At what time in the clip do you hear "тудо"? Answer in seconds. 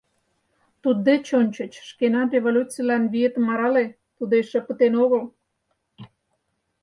4.17-4.33